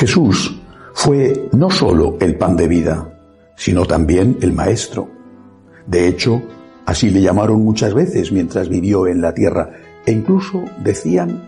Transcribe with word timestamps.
Jesús 0.00 0.58
fue 0.94 1.50
no 1.52 1.68
solo 1.70 2.16
el 2.20 2.38
pan 2.38 2.56
de 2.56 2.66
vida, 2.68 3.12
sino 3.54 3.84
también 3.84 4.38
el 4.40 4.54
maestro. 4.54 5.10
De 5.86 6.08
hecho, 6.08 6.40
así 6.86 7.10
le 7.10 7.20
llamaron 7.20 7.62
muchas 7.62 7.92
veces 7.92 8.32
mientras 8.32 8.70
vivió 8.70 9.06
en 9.06 9.20
la 9.20 9.34
tierra, 9.34 9.72
e 10.06 10.12
incluso 10.12 10.64
decían 10.82 11.46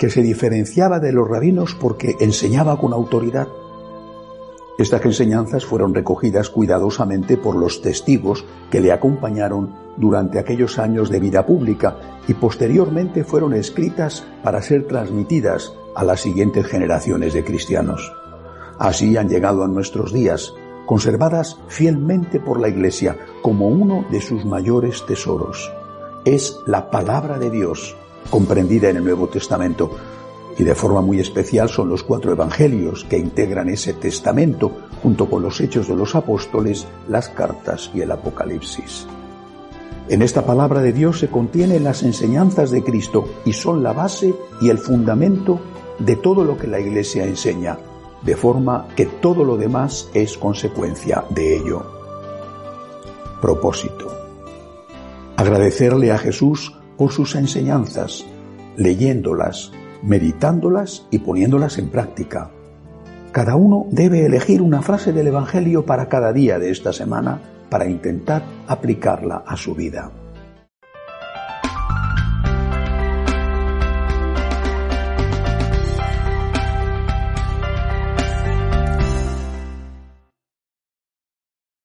que 0.00 0.10
se 0.10 0.20
diferenciaba 0.20 0.98
de 0.98 1.12
los 1.12 1.28
rabinos 1.28 1.76
porque 1.76 2.16
enseñaba 2.18 2.76
con 2.76 2.92
autoridad. 2.92 3.46
Estas 4.80 5.04
enseñanzas 5.04 5.64
fueron 5.64 5.94
recogidas 5.94 6.50
cuidadosamente 6.50 7.36
por 7.36 7.54
los 7.54 7.82
testigos 7.82 8.44
que 8.68 8.80
le 8.80 8.90
acompañaron 8.90 9.76
durante 9.96 10.40
aquellos 10.40 10.80
años 10.80 11.08
de 11.08 11.20
vida 11.20 11.46
pública 11.46 11.98
y 12.26 12.34
posteriormente 12.34 13.22
fueron 13.22 13.54
escritas 13.54 14.24
para 14.42 14.60
ser 14.60 14.88
transmitidas 14.88 15.72
a 15.94 16.04
las 16.04 16.20
siguientes 16.20 16.66
generaciones 16.66 17.32
de 17.32 17.44
cristianos. 17.44 18.12
Así 18.78 19.16
han 19.16 19.28
llegado 19.28 19.64
a 19.64 19.68
nuestros 19.68 20.12
días, 20.12 20.54
conservadas 20.86 21.58
fielmente 21.68 22.40
por 22.40 22.60
la 22.60 22.68
Iglesia 22.68 23.16
como 23.42 23.68
uno 23.68 24.04
de 24.10 24.20
sus 24.20 24.44
mayores 24.44 25.04
tesoros. 25.06 25.72
Es 26.24 26.58
la 26.66 26.90
palabra 26.90 27.38
de 27.38 27.50
Dios, 27.50 27.96
comprendida 28.30 28.90
en 28.90 28.96
el 28.96 29.04
Nuevo 29.04 29.28
Testamento, 29.28 29.90
y 30.58 30.64
de 30.64 30.74
forma 30.74 31.00
muy 31.00 31.18
especial 31.18 31.68
son 31.68 31.88
los 31.88 32.02
cuatro 32.02 32.32
evangelios 32.32 33.04
que 33.04 33.18
integran 33.18 33.68
ese 33.68 33.94
testamento 33.94 34.70
junto 35.02 35.28
con 35.28 35.42
los 35.42 35.60
hechos 35.60 35.88
de 35.88 35.96
los 35.96 36.14
apóstoles, 36.14 36.86
las 37.08 37.28
cartas 37.28 37.90
y 37.94 38.02
el 38.02 38.10
Apocalipsis. 38.12 39.06
En 40.08 40.20
esta 40.20 40.44
palabra 40.44 40.82
de 40.82 40.92
Dios 40.92 41.20
se 41.20 41.28
contienen 41.28 41.84
las 41.84 42.02
enseñanzas 42.02 42.70
de 42.70 42.82
Cristo 42.82 43.24
y 43.44 43.52
son 43.52 43.82
la 43.82 43.92
base 43.92 44.34
y 44.60 44.68
el 44.68 44.78
fundamento 44.78 45.60
de 45.98 46.16
todo 46.16 46.44
lo 46.44 46.56
que 46.58 46.66
la 46.66 46.80
Iglesia 46.80 47.24
enseña, 47.24 47.78
de 48.22 48.36
forma 48.36 48.88
que 48.96 49.06
todo 49.06 49.44
lo 49.44 49.56
demás 49.56 50.08
es 50.14 50.38
consecuencia 50.38 51.24
de 51.30 51.56
ello. 51.56 51.84
Propósito. 53.40 54.08
Agradecerle 55.36 56.12
a 56.12 56.18
Jesús 56.18 56.76
por 56.96 57.10
sus 57.10 57.34
enseñanzas, 57.34 58.24
leyéndolas, 58.76 59.72
meditándolas 60.02 61.06
y 61.10 61.18
poniéndolas 61.18 61.78
en 61.78 61.88
práctica. 61.88 62.50
Cada 63.32 63.56
uno 63.56 63.86
debe 63.90 64.26
elegir 64.26 64.60
una 64.62 64.82
frase 64.82 65.12
del 65.12 65.28
Evangelio 65.28 65.86
para 65.86 66.08
cada 66.08 66.32
día 66.32 66.58
de 66.58 66.70
esta 66.70 66.92
semana 66.92 67.40
para 67.70 67.88
intentar 67.88 68.44
aplicarla 68.68 69.42
a 69.46 69.56
su 69.56 69.74
vida. 69.74 70.12